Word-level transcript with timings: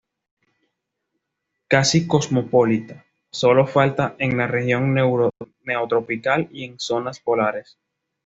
Casi 1.67 2.07
cosmopolita, 2.07 3.05
solo 3.29 3.67
falta 3.67 4.15
en 4.17 4.35
la 4.35 4.47
región 4.47 4.95
neotropical 4.95 6.49
y 6.51 6.63
en 6.63 6.71
las 6.73 6.83
zonas 6.83 7.19
polares. 7.19 7.77